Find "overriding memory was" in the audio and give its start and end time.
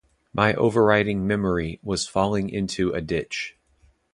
0.55-2.07